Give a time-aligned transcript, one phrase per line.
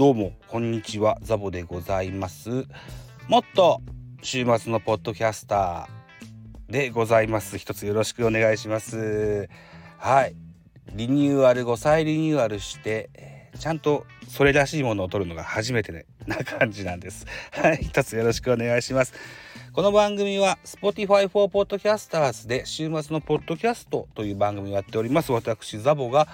[0.00, 2.64] どうもこんにちはザボでございます。
[3.28, 3.82] もっと
[4.22, 7.58] 週末のポッドキャスターでございます。
[7.58, 9.50] 一つよろしくお願いします。
[9.98, 10.34] はい。
[10.94, 17.26] リニューアル5再リニューアルしてちゃんとそれらしいものを取るのが初めて、ね、な感じなんです。
[17.52, 17.80] はい。
[17.82, 19.12] 一つよろしくお願いします。
[19.74, 25.30] この番組は Spotify for Podcasters で週末のポッドキャストという番組をやっております。
[25.30, 26.26] 私ザボが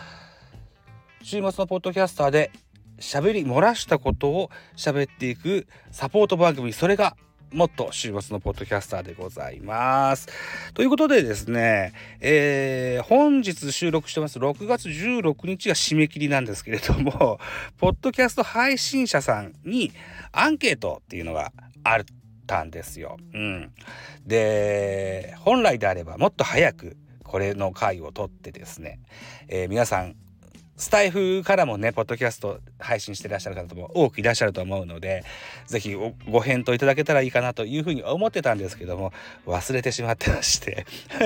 [1.20, 2.52] 週末のポッドキャスターで
[2.98, 7.16] 喋り漏らしたことを喋っていくサポート番組それが
[7.52, 10.28] もっと週末のポッドキャスターでございます。
[10.74, 17.38] ということでですね、えー、本日収録してます6月16日が締め切りなんですけれども、
[17.78, 19.92] ポッドキャスト配信者さんに
[20.32, 21.52] アンケートっていうのが
[21.84, 22.04] あっ
[22.46, 23.16] たんですよ。
[23.32, 23.72] うん。
[24.26, 28.98] で、本来であればもっと早くこれの回を取ってですね、
[29.48, 30.16] えー、皆さん
[30.76, 35.24] スタイフからもね、ポッドキャスト配信してらっしゃる方も多くいらっしゃると思うので、
[35.66, 35.94] ぜひ
[36.28, 39.12] ご返答いただけたらいいかなというふうに思ってたんですけども、
[39.46, 40.86] 忘れてしまってまして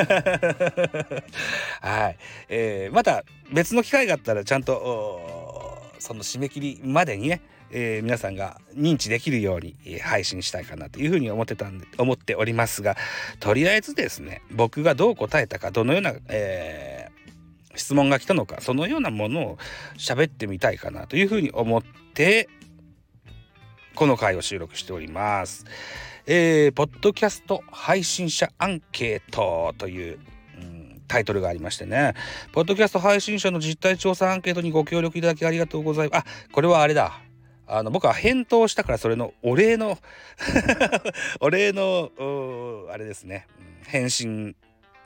[1.82, 2.16] はい。
[2.48, 7.40] えー、また別の機会があったらちゃんと、その締め切りまでにね、
[7.72, 12.96] えー、皆さんが認知できるように配信したいかなというふうに思ってたんで思っておりますが
[13.38, 16.89] とりあえずですね僕がどう答えたかどのような、えー
[17.80, 19.58] 質問が来たのかそのようなものを
[19.96, 21.82] 喋ってみたいかなというふうに思っ
[22.14, 22.48] て
[23.94, 25.64] この回を収録しております。
[26.26, 30.18] えー、ポッドキャスト配信者アンケートという、
[30.58, 32.14] うん、タイトルがありましてね、
[32.52, 36.22] ポッドキャスト配信者の実態調査アンケートにご協力いただきありがとうございます。
[36.22, 37.20] あ、これはあれだ。
[37.66, 39.96] あの僕は返答したからそれのお礼の
[41.40, 42.10] お礼の
[42.90, 43.46] あれですね
[43.86, 44.56] 返信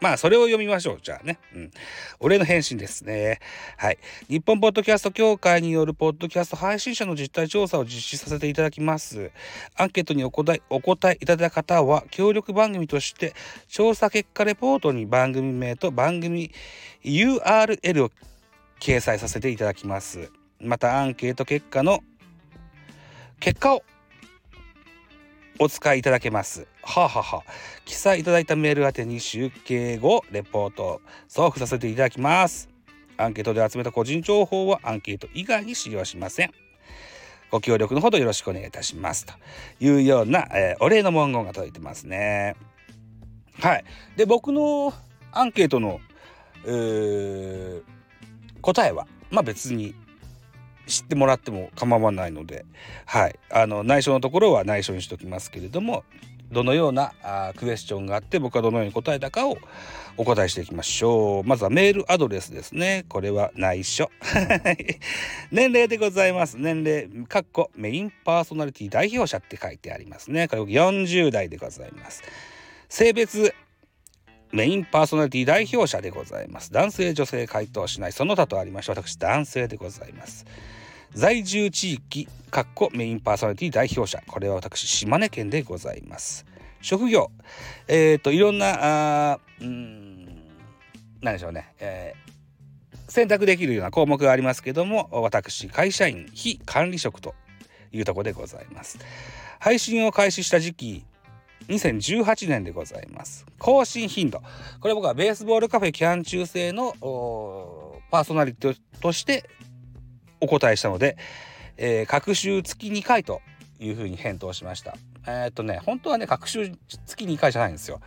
[0.05, 0.99] まあ、それを読みましょう。
[1.03, 1.39] じゃあね。
[1.55, 1.71] うん。
[2.21, 3.41] 俺の返信ですね。
[3.79, 3.97] はい。
[4.29, 9.31] 日本ポッドキャスト協会によるポッドキャスト配信者の実態調査を実施させていただきます。
[9.75, 13.33] アンケートにお答えお答えいただいた方は、協力番組として、
[13.67, 16.53] 調査結果レポートに番組名と番組
[17.03, 18.11] URL を
[18.81, 20.31] 掲載させていただきます。
[20.61, 22.01] また、アンケート結果の
[23.41, 23.83] 結果を
[25.61, 26.67] お使いいただけます。
[26.83, 27.43] はあ、はは
[27.85, 32.69] 記載いただいたメール宛てに集計後、レポート送付させていただきます。
[33.17, 36.51] アンケートで集めた個人情報はアンケート以外に使用しません。
[37.53, 39.27] ご協力のほどよろしくお願いいたします。
[39.27, 39.35] と
[39.79, 42.57] いうような、えー、お礼の文言が届いてますね。
[43.61, 43.85] はい。
[44.17, 44.93] で、僕の
[45.31, 46.01] アンケートの、
[46.67, 47.83] えー、
[48.61, 49.95] 答えは、まあ別に
[50.87, 52.65] 知ってもらっても構わないので、
[53.07, 56.05] はい、あの内緒のところは内緒にしておきますけれども
[56.53, 59.59] どのようなあクエスチョンがあって僕はどのように答えたかを
[60.17, 61.45] お答えしていきましょう。
[61.45, 63.05] まずはメールアドレスですね。
[63.09, 64.11] これは内緒。
[65.51, 66.57] 年齢でございます。
[66.57, 70.47] 年齢かっこメインパーソナリティ代表者って書いてありますね。
[70.47, 72.23] これ40代でございます。
[72.89, 73.53] 性別
[74.55, 76.73] メインパーソナリティ代表者でございます。
[76.73, 78.13] 男性女性回答しない。
[78.13, 80.47] その他とありまして私男性でございます。
[81.13, 84.23] 在住地域かっこメインパーソナリティ代表者。
[84.29, 86.47] これは私島根県でございます。
[86.83, 87.33] 職業
[87.89, 90.25] えっ、ー、といろんなあうん
[91.21, 97.35] 何でしょうね、えー、選択できるような項目がありますけども私会社員非管理職と
[97.91, 99.01] いうとこでございます。
[99.59, 101.05] 配信を開始した時期
[101.69, 104.43] 2018年でございます更新頻度
[104.81, 106.95] これ僕はベースボールカフェキャン中制の
[108.11, 109.49] パーソナリティとして
[110.41, 111.17] お答えしたので、
[111.77, 113.41] えー、各週月2回と
[113.81, 114.97] いうふうに返答しました。
[115.27, 116.71] えー、っとね、本当はね、各週
[117.07, 118.01] 月2回じゃないんですよ。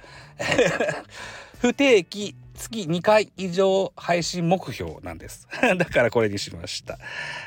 [1.59, 5.47] 不定期月2回以上配信目標なんです。
[5.77, 6.99] だからこれにしました。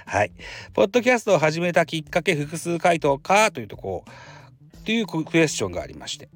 [0.07, 0.33] はい。
[0.75, 4.11] ポッドキャストを始めたきっかけ複数回答かというとこう、
[4.85, 6.29] というクエスチョンがありまして。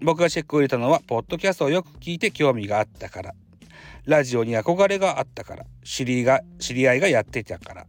[0.00, 3.34] 僕がチェックを入れたのは、ポッドキャストをよく聞いて興味があったから。
[4.04, 5.66] ラジオに憧れがあったから。
[5.84, 7.86] 知りが知り合いがやってたから。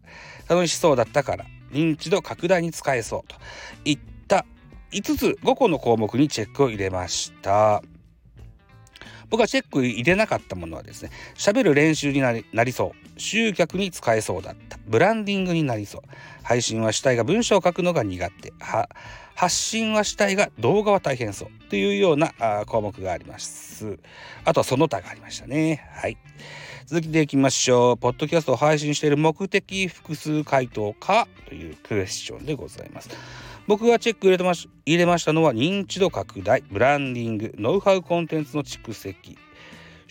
[0.48, 1.46] 楽しそうだったから。
[1.72, 3.36] 認知度拡大に使えそうと。
[3.86, 4.46] いった
[4.92, 7.84] 5つ5個の項目にチェックを入れました。
[9.30, 16.02] 僕はチェック入れなかったものはですね喋る練習になりなりそう集客に使えそうだったブランディングになりそう
[16.44, 18.54] 配信はしたいが文章を書くのが苦手
[19.36, 23.98] 発信はしたいが動画は大変そうというようなあ項目があります。
[24.44, 25.88] あとはその他がありましたね。
[25.94, 26.18] はい。
[26.86, 27.98] 続きでいきましょう。
[27.98, 31.28] ポッドキャストを配信している目的複数回答か？
[31.48, 33.10] というクエスチョンでございます。
[33.70, 39.38] 僕がチェック入れてまし入れましたのは認知度拡大、ブランディング、ノウハウコンテンツの蓄積、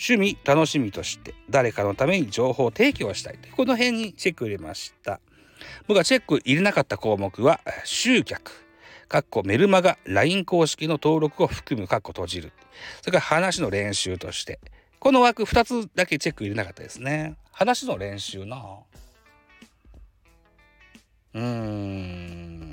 [0.00, 3.38] 趣味、楽しみとして誰かのために情報提供したい。
[3.56, 5.18] この辺にチェック入れました。
[5.88, 8.52] 僕がチェック入れなかった項目は集客。
[9.08, 12.52] かっこメルマガ LINE 公式の登録を含むかっこ閉じる。
[13.00, 14.60] それから話の練習として。
[15.00, 17.34] この枠2つだけチェック入れなかったですね。
[17.50, 18.62] 話の練習な。
[21.34, 22.67] うーん。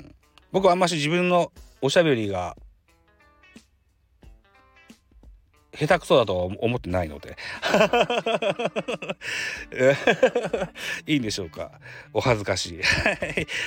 [0.56, 2.56] 僕はあんまし自分のおしゃべりが
[5.78, 7.36] 下手くそだとは思ってないので。
[11.06, 11.70] いいんでしょうか？
[12.12, 12.80] お恥ずかしい。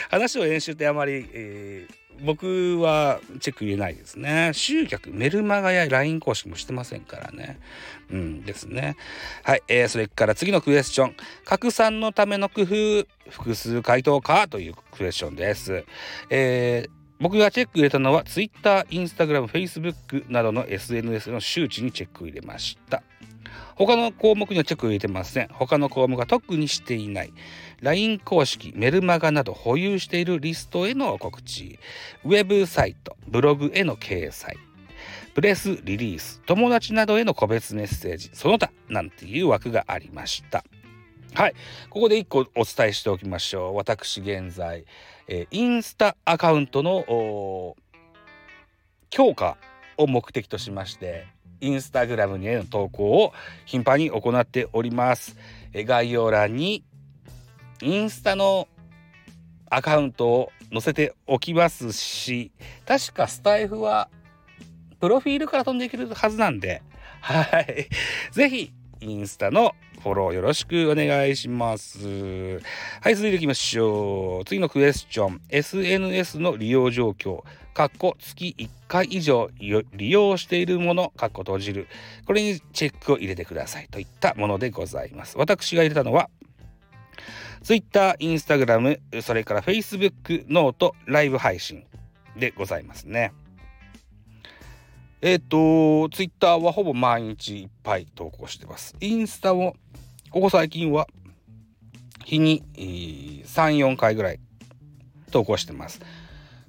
[0.10, 1.94] 話を練習ってあまり、えー、
[2.26, 4.52] 僕はチェック入れないですね。
[4.54, 7.60] 集客メルマガや LINE 公式もしてませんからね。
[8.12, 8.96] うんですね。
[9.44, 11.16] はい、えー、それから次のクエスチョン。
[11.46, 14.48] 拡散のための工夫複数回答か？
[14.48, 15.86] というクエスチョンです。
[16.30, 23.04] えー僕がチェック入れたのは Twitter、Instagram、Facebook などの SNS の周知にチェックを入れました。
[23.76, 25.48] 他の項目にはチェックを入れてません。
[25.50, 27.34] 他の項目は特にしていない。
[27.82, 31.80] LINE 公式、メルマガなど保有しているリストへの告知、
[32.24, 34.58] ウェブサイト、ブログへの掲載、
[35.34, 40.64] プレスリリース、友達などへの個別メッセージ、その他なんていう枠がありました。
[41.34, 41.54] はい。
[41.90, 43.76] ここで1個お伝えしておきましょう。
[43.76, 44.84] 私現在、
[45.32, 47.76] え、インスタアカウントの
[49.12, 49.58] 強化
[49.96, 51.28] を目的としまして、
[51.62, 53.32] インスタグラムへの投稿を
[53.66, 55.38] 頻繁に行っております。
[55.72, 56.84] え、概要欄に
[57.84, 58.68] インスタの
[59.70, 62.52] アカウントを載せておきますし、
[62.88, 64.10] 確かスタイフは
[65.00, 66.82] プロフィールから飛んでいけるはずなんで、
[67.22, 67.88] はい。
[68.32, 72.60] ぜひ、インスタのフォローよろしくお願いします。
[73.02, 74.46] はい、続いていきましょう。
[74.46, 75.42] 次のクエスチョン。
[75.50, 77.44] SNS の利用状況。
[77.74, 81.88] かっこ月1回以上利用しているもの、かっこ閉じる。
[82.26, 85.38] これにチェックを入れてくださいといったものでございます。
[85.38, 86.30] 私が入れたのは、
[87.64, 91.86] Twitter、Instagram、それから Facebook、ノート、ライブ配信
[92.38, 93.32] でございますね。
[95.22, 98.96] えっ、ー、と、ツイッターはほぼ毎日いっぱい投稿してます。
[99.02, 99.76] インスタも、
[100.30, 101.08] ここ最近は、
[102.24, 104.40] 日に、えー、3、4回ぐらい
[105.32, 106.00] 投稿してます。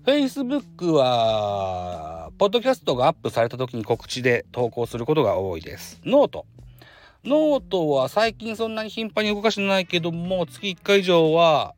[0.04, 6.00] Facebook は、ポッドキャストがアップされた時に告知で投稿することが多いです。
[6.04, 11.76] note。note は最近そんなに頻繁に動かしてないけども、月1回以上は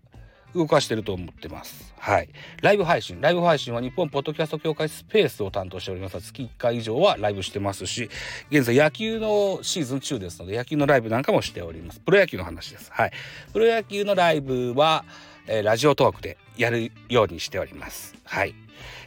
[0.54, 1.92] 動かしてると思ってます。
[1.98, 2.28] はい。
[2.60, 3.20] ライブ配信。
[3.20, 6.20] ライブ配信は日本ポッドキャスト協会スペースを担当しております。
[6.20, 8.10] 月1回以上はライブしてますし、
[8.50, 12.00] 現在野球のシーズン中ですので、野球のライブなんかもしております。
[12.00, 12.90] プロ野球の話です。
[12.92, 13.12] はい。
[13.52, 15.04] プロ野球のライブは、
[15.46, 18.14] えー、ラジオトークでやるようにしております。
[18.24, 18.54] はい。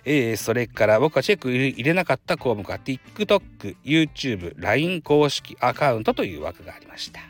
[0.06, 7.22] えー、それから僕はチェック入れなかった項目は TikTok、YouTube、LINE 公式アカウントという枠がありました。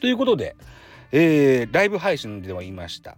[0.00, 0.56] ということで、
[1.18, 3.16] えー、ライブ配信でも言いました。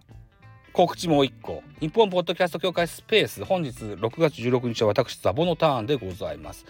[0.71, 1.63] 告知もう一個。
[1.81, 6.65] 日本ポッドキャスト協会スペース、本日6月16日は私、ザボのターンでございます。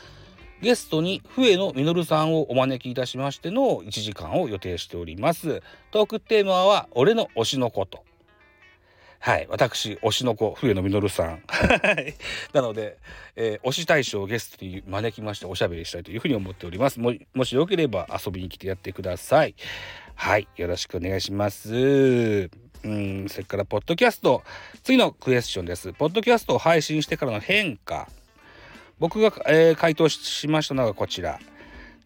[0.60, 5.62] ゲストに笛野実さんをお招きいたしましての1時間を予定しております。
[5.92, 8.04] トークテーマは、俺の推しのこと。
[9.22, 9.48] はい。
[9.50, 11.44] 私、推しの子、笛野実さん。
[12.54, 12.98] なので、
[13.36, 17.02] えー、推し大賞をゲストに招きましておしゃべりしたいというふうに思っております。
[17.02, 19.56] ももしよければ遊びに来てやってください。
[20.16, 20.48] はい。
[20.56, 22.50] よろしくお願いします。
[22.84, 24.42] うん、それから、ポッドキャスト。
[24.84, 25.92] 次のクエスチョンです。
[25.92, 28.08] ポッドキャストを配信してからの変化。
[29.00, 31.40] 僕が、えー、回答しましたのがこちら。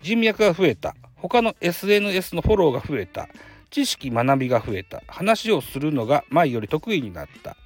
[0.02, 0.96] 人脈が増えた。
[1.16, 3.30] 他の SNS のフォローが増えた。
[3.74, 5.02] 知識学びが増えた。
[5.08, 7.58] 話をするのが前より得意になった。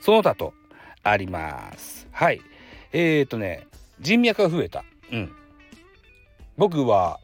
[0.00, 0.54] その他と
[1.02, 2.08] あります。
[2.12, 2.40] はい。
[2.92, 3.66] えーとね
[4.00, 4.84] 人脈が増えた。
[5.12, 5.30] うん。
[6.56, 7.20] 僕は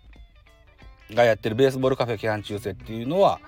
[1.15, 3.41] がやってるベースボールカフェ期間中世っていうのは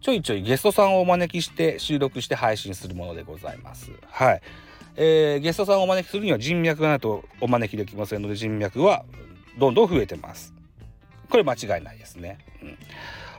[0.00, 3.92] ちょいちょいゲストさんをお招きして収録して配信するものでございます。
[4.08, 4.40] はい。
[4.96, 9.04] えー、ゲストさんをお招きするには人脈がないとお招きできませんので人脈は
[9.58, 10.52] どんどん増えてます。
[11.30, 12.78] これ間違いないですね、うん。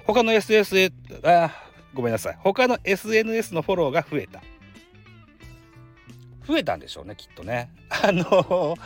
[0.07, 0.91] 他の SS
[1.23, 1.51] あ
[1.93, 2.37] ごめんなさい。
[2.39, 4.41] 他の SNS のフォローが増えた。
[6.47, 7.69] 増えたんでしょうねきっとね。
[7.91, 8.77] あの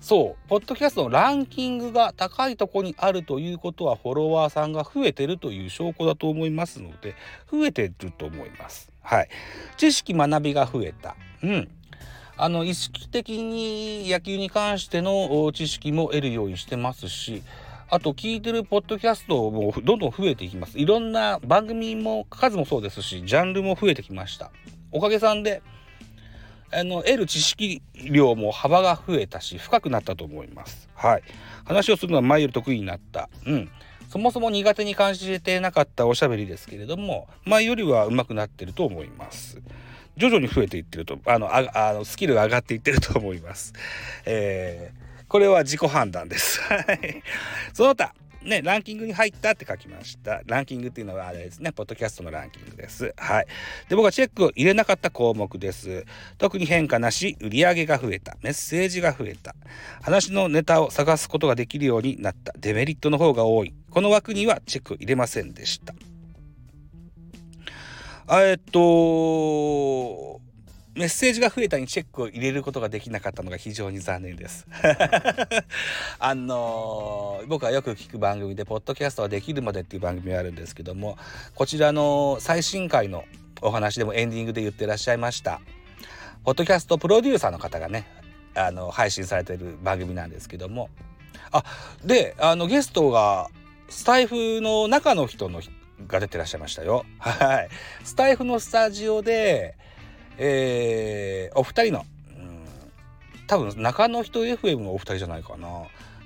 [0.00, 0.48] そう。
[0.48, 7.14] ポッドキャストのランキングが高いとこにあるということはフォロワーさんが増えてるという証拠だと思いますので
[7.50, 8.92] 増えてると思います。
[9.00, 9.28] はい。
[9.78, 11.16] 知識学びが増えた。
[11.42, 11.68] うん。
[12.36, 17.42] あの意識的に野球に関しての知識も得るようにしてますし
[17.90, 20.78] あと聞いてるポッドキャストもどんどん増えていきます。
[20.78, 24.52] いろんな番組も数もそうですし、ジャンルも増えてきました。
[24.92, 25.60] おかげさんで、
[26.72, 30.88] あの、得る知識量も幅が増えたし、深くなったと思います。
[30.94, 31.22] はい。
[31.64, 33.28] 話をするのは前より得意になった。
[33.44, 33.68] うん。
[34.10, 39.62] そもそも苦手に感じてなかったおしゃべりですけれども前よりは上手くなってると思います
[40.16, 43.72] 徐々に増えていってるとあのああのスキルが上がっていってると思います
[44.26, 46.60] えー、これは自己判断です
[47.72, 50.40] その他ね、ランキングに入ったって書きました。
[50.46, 53.12] ランキングっていうのはあれですね、ポッドキャストのランキングです。
[53.18, 53.46] はい。
[53.90, 56.06] で、僕はチェックを入れなかった項目です。
[56.38, 59.54] 特に変化なし、売り上げが増えた、メッセージが増えた、
[60.00, 63.74] 話のネタを探すことができるようになった、デメリットの方が多い。
[63.90, 65.92] この枠にはチェック入れませんでした。
[68.42, 70.40] えっと、
[71.00, 74.66] メッセージが増えたにチェックを入れることができなかったのが非常に残念です。
[76.20, 81.16] あのー、僕はよく聞く番組で「ポッドキャストはできるまで」っていう番組があるんですけども
[81.54, 83.24] こちらの最新回の
[83.62, 85.62] お話でもエンディングで言ってらっしゃいました。
[86.44, 88.06] ポッドキャストプロデューサーの方がね
[88.54, 90.90] あの配信されてる番組なんですけども
[91.50, 91.64] あ
[92.04, 93.48] であのゲストが
[93.88, 95.62] スタイフの中の人の
[96.06, 97.06] が出てらっしゃいましたよ。
[97.18, 97.68] はい。
[98.04, 99.76] スタイフのスタジオで
[100.42, 102.64] えー、お二人の、うん、
[103.46, 105.68] 多分中野人 FM のお二人じゃないかな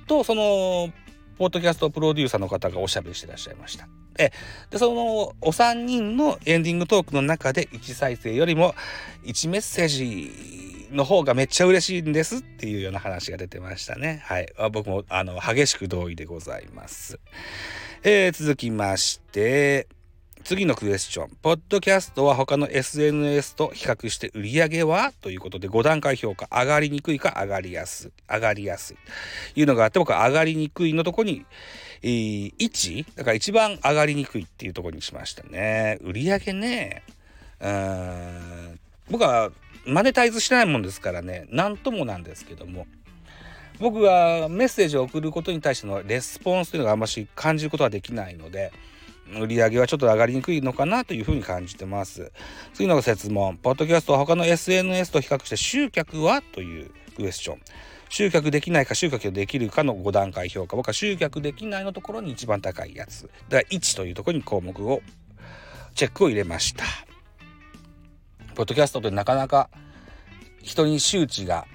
[0.07, 0.93] とその
[1.37, 3.89] ポッドキャストプロデューサーの方がおしゃべりしてらっしゃいました。
[4.17, 4.31] え
[4.71, 8.77] でそのお三人のエンディングトークの中で1再生よりも
[9.25, 14.23] 1メッセージの方がめっちゃ嬉しいんですっていうような話が出てましたね。
[14.25, 14.53] はい。
[14.71, 17.19] 僕もあの激しく同意でございます。
[18.05, 19.89] えー、続きまして、
[20.43, 21.31] 次のクエスチョン。
[21.43, 26.49] ポッドキャストは他の SNS と比較して売り上げはということで5段階評価。
[26.51, 28.13] 上がりにくいか上がりやすい。
[28.29, 28.97] 上がりやすい。
[29.55, 31.47] いうのがあって僕は上がりにくいのとこに、
[32.03, 33.07] えー、1?
[33.17, 35.99] だから一番上がりにくいっていうとこにしましたね。
[36.03, 37.03] 売り上げね。
[37.61, 38.81] うーん。
[39.11, 39.51] 僕は
[39.87, 41.47] マネタイズしないもんですからね。
[41.51, 42.87] なんともなんですけども。
[43.81, 48.73] 僕がメッセージを送ることに対してのレスポンスというのがあんまし感じることはできないので、
[49.41, 52.31] 売り上げはちょっと上がりにくいのかなというふうに感じてます。
[52.73, 53.57] 次の説問。
[53.57, 56.43] ポッドキャストは他の SNS と比較して集客は？
[56.43, 57.61] というクエスチョン。
[58.11, 60.77] 集客できないか集客できるかの5段階評価。
[60.77, 63.23] 僕は集客できないのところに一番高いやつ。
[63.23, 65.03] だから1というところに項目を、
[65.95, 66.85] チェックを入れました。
[68.55, 69.69] ポッドキャストってなかなか
[70.63, 71.67] 人に周知が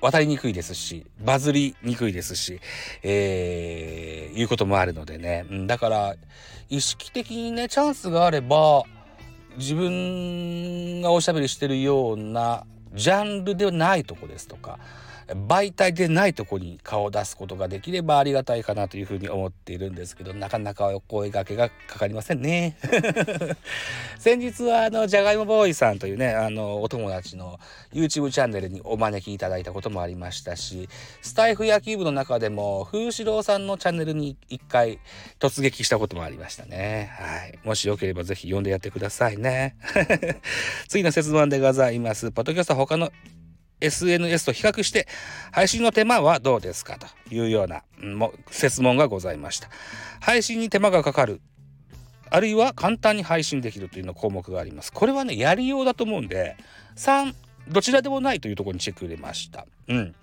[0.00, 2.60] 渡りにくいですし、バズりにくいですし、
[3.02, 5.44] えー、いうこともあるのでね。
[5.66, 6.16] だから、
[6.68, 8.84] 意識的にね、チャンスがあれば、
[9.56, 12.64] 自分がおしゃべりしてるような
[12.94, 14.78] ジャンルではないとこですとか、
[15.34, 22.76] 媒体でないとこに顔を出すことができればありがたいかなというふうに思っているんですけどなかなかお声がけがかかりませんね。
[24.18, 27.58] 先日はあのじゃがいもボーイさんというねあのお友達の
[27.92, 30.88] YouTube チャンネルにお招きいただいたこともありましたし
[31.22, 34.98] スタイフ野球部の中でも風志郎さんのチャンネルに一回
[35.38, 37.10] 突撃したこともありましたね。
[37.14, 37.58] はい。
[37.64, 39.76] もしよければぜひ読んでやってくださいね。
[40.88, 42.30] 次の説問でございます。
[42.32, 43.10] ポッドキャスト他の
[43.80, 45.06] SNS と比較して
[45.52, 49.68] 配信の手間はどうですかというような、も説問がございました。
[50.20, 51.40] 配信に手間がかかる
[52.30, 54.92] あるいは簡単に配信できるというの項目があります。
[54.92, 56.56] これはねやりようだと思うんで
[56.96, 57.34] 3
[57.68, 59.66] どちらでもないというところにチェック入れました。
[59.88, 60.14] うん。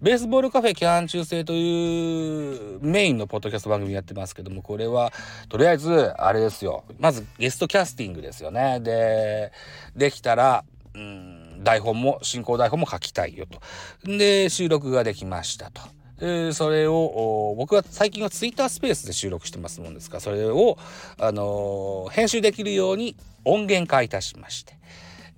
[0.00, 5.12] ベースボールカフェキャン中制というメインのポッドキャスト番組やってますけども、これは
[5.48, 6.84] とりあえずあれですよ。
[6.98, 8.80] まずゲストキャスティングですよね。
[8.80, 9.52] で、
[9.94, 11.35] できたら、うん、
[11.66, 13.60] 台本も、進行台本も書きたいよと。
[14.06, 15.82] で、収録ができましたと。
[16.18, 20.78] でそれを僕は最近はツイッタースペースで収録してますもんですからそれを、
[21.20, 24.78] あのー、編集できるように音源化いたしまして、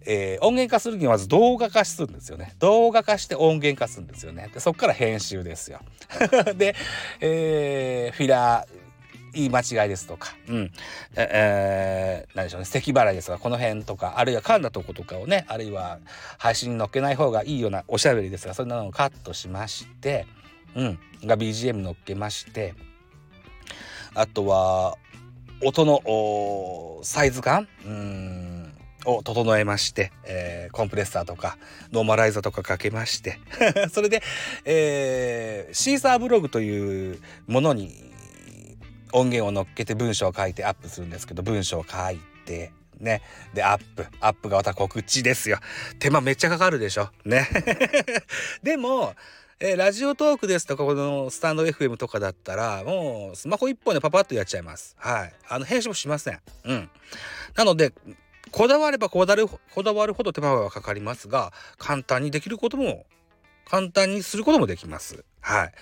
[0.06, 5.80] えー、音源化するにはまず動画化するんですよね動画化して音源化するんですよねでそこから編集ですよ
[6.56, 6.76] で、
[7.20, 8.87] えー、フィラー
[9.32, 10.72] 言い間違いですとか、うん、
[11.16, 15.98] えー、何でしょうね、咳払いですとか、この辺とか、あるいは噛んだとことかをね、あるいは
[16.38, 20.26] 配信に載っけない方がいいようなおしゃべりですが、そんなのをカットしまして、
[20.74, 22.74] うん、が BGM 載っけまして、
[24.14, 24.96] あとは、
[25.62, 28.58] 音のサイズ感、うん。
[29.04, 31.56] を整えまして、えー、コンプレッサーとか
[31.92, 33.38] ノーマライザーとかかけまして。
[33.92, 34.22] それで、
[34.64, 38.07] えー、 Seesaa ブログというものに
[39.12, 43.22] 音源を乗っけて文章を書いてアップするんですけど文章を書いてね。
[43.54, 44.06] でアップ。
[44.20, 45.58] アップがまた告知ですよ。
[45.98, 47.10] 手間めっちゃかかるでしょ？
[47.24, 47.46] ね。
[48.62, 49.14] でも
[49.60, 54.94] えー、ラジオトークですとかこのスタンド FM とかだったらもうスマホ一本でパパッとやっちゃいます。
[54.98, 55.32] はい。
[55.48, 56.40] あの編集もしません。
[56.64, 56.90] うん。
[57.56, 57.92] なので
[58.52, 63.04] こだわればこだわるこだわるほど手間はかかりますが簡単にできることも
[63.70, 65.24] 簡単にすることもできます。
[65.40, 65.72] はい。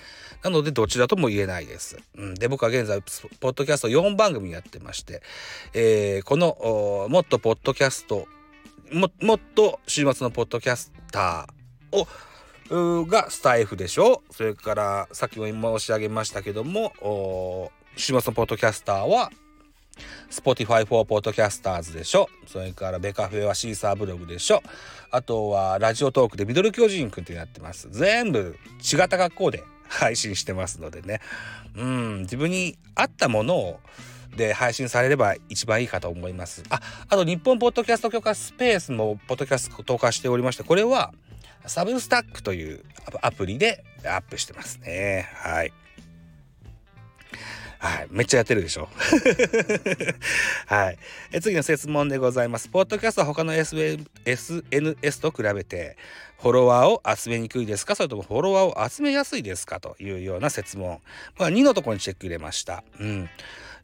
[0.42, 1.96] なので、どちらとも言えないです。
[2.16, 3.02] うん、で、僕は現在、
[3.40, 5.22] ポッドキャスト4番組やってまして、
[5.74, 8.26] えー、この、もっとポッドキャスト、
[8.92, 12.06] ももっと週末のポッドキャスターを、
[13.06, 14.24] がスタイフでしょ？
[14.32, 19.30] それからさっきも申し上げましたけども週末のポッドキャスターは
[20.30, 24.62] Spotify for Podcasters でしょそれからベカフェはシーサーブログでしょ
[25.10, 31.20] あとはラジオトークでミドル巨人くんってやってます全部違った学校で配信してますのでね
[31.76, 33.80] うん自分に合ったものを
[34.36, 36.62] で配信されれば一番いいかと思います。
[36.68, 41.12] あ、あと日本ポッドキャスト許可スペースもポッドキャスト投下しておりまして、これは
[41.66, 42.84] サブスタックという
[43.22, 45.28] アプリでアップしてますね。
[45.34, 45.72] はい。
[47.78, 48.06] はい。
[48.10, 48.88] めっちゃやってるでしょ。
[50.66, 50.98] はい。
[51.32, 52.68] え次の質問でございます。
[52.68, 55.96] ポッドキャストは他の SNS と比べて、
[56.40, 57.94] フォロワーを集めにくいですか？
[57.94, 59.80] それともフォロワーを集めやすいですか？
[59.80, 61.00] というような質問。
[61.38, 62.82] まあ、2のところにチェック入れました。
[62.98, 63.28] うん。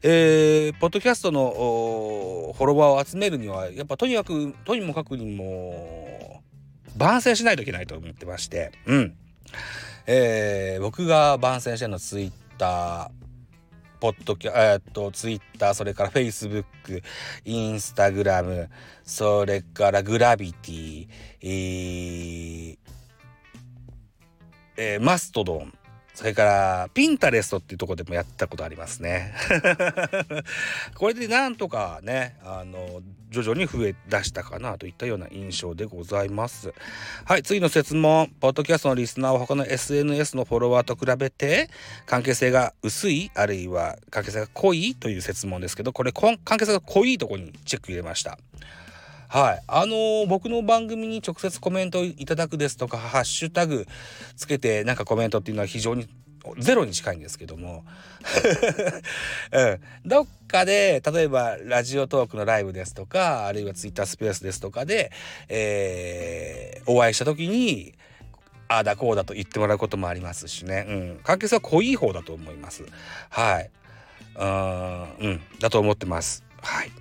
[0.01, 6.41] えー、ポッドキャストのフォロワーを集めるには、やっぱとにかく、とにもかくにも、
[6.97, 9.15] 番宣しないといけないと思ってまして、うん。
[10.05, 13.22] えー、僕が番宣してるのツイッター、
[14.03, 17.01] ポッドキャ、えー、っと、ツイッター、それからフェイスブック、
[17.45, 18.69] インスタグラム、
[19.05, 21.07] それからグラビティ、
[21.39, 22.77] えー、
[24.75, 25.73] えー、マストドン、
[26.13, 29.33] それから、ピンタレストっていうとこでもやったことありますね。
[30.99, 33.01] これでなんとかね、あの、
[33.33, 36.73] 徐々に増え出したかなといったような印象でございます。
[37.25, 38.31] はい、次の質問。
[38.39, 41.69] ポッドキャストのリスナーは他の SNS のフォロワーと比べて
[42.05, 48.37] 関係性が薄いあるいは関係性が濃いという質問ですけど、これ関係性が濃いとこにチェック入れました。
[49.29, 49.63] はい。
[49.67, 53.87] あのー、僕の番組に直接コメントいただくですとか、ハッシュタグ
[54.35, 56.07] つけてなんかコメントっていうのは非常に
[56.57, 57.85] ゼロに近いんですけども、
[59.51, 65.11] うん、どっかで例えばラジオトークのライブですとかあるいはツイッタースペースですとかで、
[65.49, 67.93] えー、お会いした時に
[68.67, 72.83] ああだこうだと言ってもらうこともありますしね、うん、関係性は濃い方だと思います。
[73.29, 73.71] はい。
[74.35, 76.43] うん、だと思ってます。
[76.61, 76.91] はい。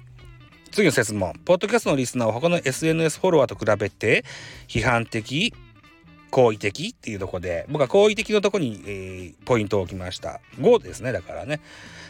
[0.70, 1.33] 次の質問。
[1.44, 4.24] ポッドキャストのリスナーは他の SNS フォロワーと比べて
[4.68, 5.55] 批判的、
[6.33, 10.40] 好意的っていうとこで、僕は好意的のとこに、えー、ポイントを置きました。
[10.59, 11.61] 5ですね、だからね。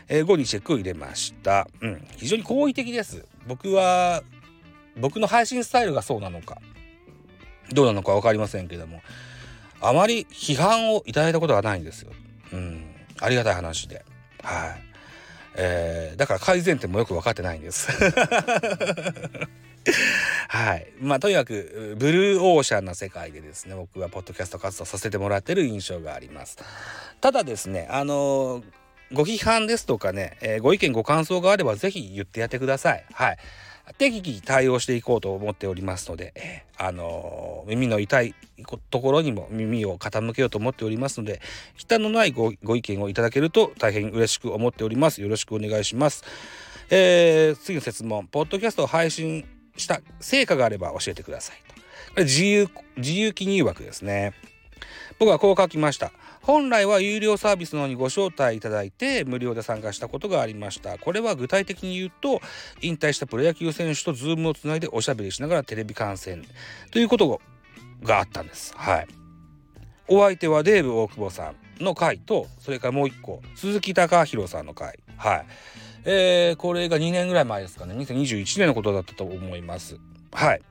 [0.09, 1.67] えー、5にチェックを入れました。
[1.81, 2.07] うん。
[2.17, 3.27] 非常に好意的です。
[3.49, 4.23] 僕は、
[4.97, 6.63] 僕の配信スタイルがそうなのか、
[7.73, 9.03] どうなのか分かりませんけども、
[9.81, 12.13] あまり批判をいただいたことがないんですよ。
[12.53, 12.85] うん。
[13.21, 14.05] ありがたい話で。
[14.45, 14.83] はい。
[15.57, 17.89] えー、だから改善点もよく分かってないんです。
[20.53, 20.93] はい。
[21.01, 26.59] まあとにかくブルーオーシャンな世界でですね僕はポッドキャスト活動させてもらってる印象があります。
[27.23, 28.65] ただですねあのー、
[29.15, 33.05] ご批判ですとかね、えー、ご意見ご感想があれば是非言ってやってください。
[33.15, 33.39] はい。
[33.97, 38.35] 適宜対応していこうと思っておりますので、えー、あのー、耳の痛い
[38.91, 41.41] ところにも耳を傾けようと思っておりますので、
[41.79, 45.23] 忌憚のないご意見をいただけると大変嬉しく思っております。
[45.23, 46.25] よろしくお願いします。
[46.91, 51.75] えー、次の質問、ポッドキャスト配信した成果があれば教えてくださいと。
[51.75, 51.81] こ
[52.19, 54.35] れ自由、自由記入枠ですね。
[55.19, 56.13] 僕はこう書きました。
[56.43, 60.99] 本来は有料サービスの方にご招待いただいて無料で参加したことがありました。
[60.99, 62.41] これは具体的に言うと、
[62.81, 66.45] 引退したプロ野球選手とズームをつないでおしゃべりしながらテレビ観戦
[66.91, 67.41] ということ
[68.03, 68.75] があったんです。
[68.77, 69.07] はい。
[70.09, 74.99] お相手はデーブ大久保さんの回と、それからもう一個、鈴木尚広さんの回。
[75.17, 75.47] はい。
[76.05, 77.95] えー、これが2年ぐらい前ですかね。
[77.95, 79.99] 2021年のことだったと思います。
[80.33, 80.63] はい。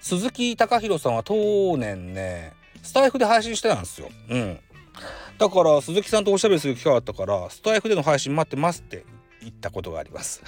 [0.00, 2.52] 鈴木貴弘さんは当年ね、
[2.82, 4.08] スタイフで配信してたんですよ。
[4.30, 4.60] うん。
[5.38, 9.04] だから鈴木さんとおしゃべりする機会があったからスタイフでの配信待ってますって
[9.50, 10.42] 行ったことがあります。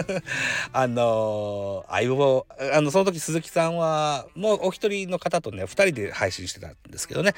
[0.72, 7.34] あのー、相棒あのその時鈴木さんはもうお一人の方とね2人で配信してたんですけどね。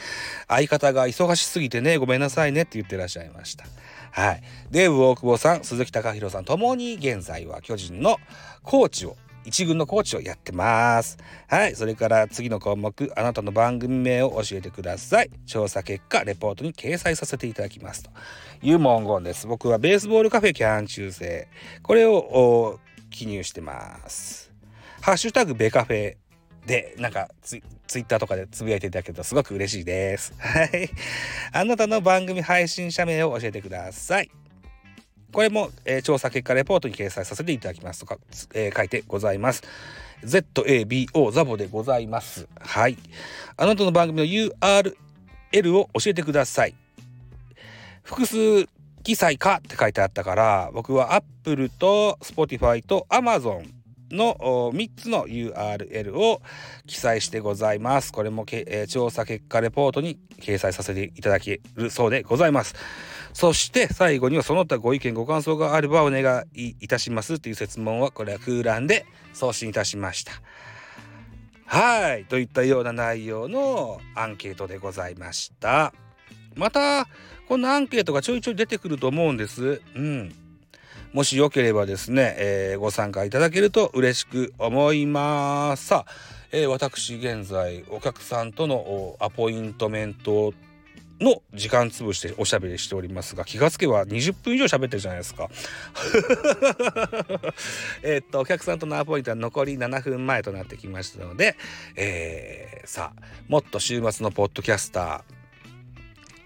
[0.49, 3.65] 相方が忙しすぎてねごめんなさいねって言ってらっしゃいました。
[4.11, 4.43] はい。
[4.71, 8.19] デーブ大久保さん鈴木貴弘さんともに現在は巨人の
[8.63, 9.17] コーチを
[9.49, 11.17] 一軍のコーチをやってます。
[11.49, 11.75] はい。
[11.75, 15.31] それから次の項目、あなたの番組名を教えてください。
[15.47, 18.03] 調査結果、レポートに掲載させていただきます。
[18.03, 18.11] と
[18.61, 19.47] いう文言です。
[19.47, 21.49] 僕はベースボールカフェキャン中世。
[21.83, 22.79] これを
[23.11, 24.53] 記入してます。
[25.01, 26.17] ハッシュタグベカフェ
[26.67, 30.35] で、なんかツ、ツイッターとかでつぶやいていただけるとすごく嬉しいです。
[30.39, 30.91] はい。
[31.53, 34.31] あなたの番組配信者名を教えてください。
[35.33, 38.19] これも、えー、調査結果レポートに掲載させていただきますとか、
[38.55, 39.63] えー、書いてございます。
[40.25, 42.99] ZABO ザボでございますはい
[43.57, 44.95] あなたの番組の URL
[45.77, 46.75] を教えてください
[48.03, 48.67] 複数
[49.03, 53.65] 記載かって書いてあったから僕は Apple と Spotify と Amazon
[54.11, 54.35] の
[54.73, 56.41] 3つの URL を
[56.87, 58.11] 記載してございます。
[58.11, 62.75] これも、えー、調査結果レポートに掲載させていただけるそうでございます。
[63.33, 70.33] そして最後にはその他ご意見ご感想があればお願いいたしますという説問はこれは空欄で送信いたしました。
[71.67, 75.93] はいといったような内容のアンケートでございました。
[76.57, 77.07] また
[77.47, 79.81] こんなアンケートがちょいちょい出てくると思うんです。
[79.95, 80.35] うん。
[81.13, 85.87] もしよければですね、えー、ご参加いただけると嬉しく思います。
[85.87, 86.13] さあ、
[86.53, 90.53] えー、私現在お客さんとのアポイントメント
[91.21, 95.49] の時間潰しておしゃべりしておりますが気がつけば20分以上喋ってるじゃないですか。
[98.03, 101.57] えっとお客さんとのアポイントは残り7分前となってきましたので、
[101.97, 105.38] えー、さあもっと週末のポッドキャスター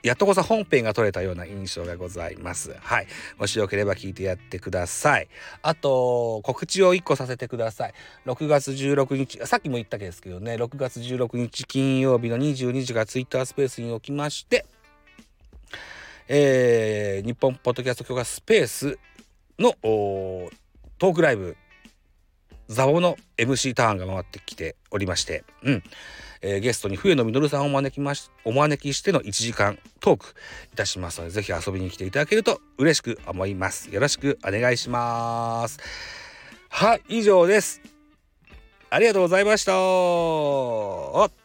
[0.02, 2.74] やっとこそ本編が撮れたような印象がございます。
[2.80, 3.06] はい。
[3.38, 5.28] もしよければ聞いてやってください。
[5.62, 7.94] あと、告知を1個させてください。
[8.26, 14.66] 6月16日、さっきも言ったですけどね、6月16日金曜日の22時がツイッタースペースにおきまして、
[16.26, 18.98] えー、日本ポッドキャスト協会スペース
[19.58, 21.56] のトークライブ、
[22.66, 25.82] ザオの MC ターンが回ってきておりまして、うん。
[26.42, 30.34] えー、ゲストに笛野実さんをお招きましお招きしての1時間トーク
[30.72, 33.90] いたしますので是非遊びに来ていただけると嬉しく思います。
[33.90, 35.78] よろしくお願いします。
[36.68, 37.80] はい以上です。
[38.90, 41.41] ありがとうございました。